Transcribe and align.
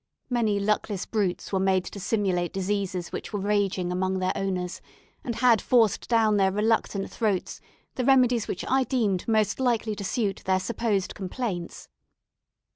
Many 0.31 0.59
luckless 0.59 1.05
brutes 1.05 1.53
were 1.53 1.59
made 1.59 1.85
to 1.85 1.99
simulate 1.99 2.51
diseases 2.51 3.11
which 3.11 3.31
were 3.31 3.39
raging 3.39 3.91
among 3.91 4.17
their 4.17 4.31
owners, 4.35 4.81
and 5.23 5.35
had 5.35 5.61
forced 5.61 6.09
down 6.09 6.37
their 6.37 6.51
reluctant 6.51 7.11
throats 7.11 7.61
the 7.93 8.03
remedies 8.05 8.47
which 8.47 8.65
I 8.67 8.83
deemed 8.83 9.27
most 9.27 9.59
likely 9.59 9.93
to 9.95 10.03
suit 10.03 10.41
their 10.45 10.59
supposed 10.59 11.13
complaints. 11.13 11.87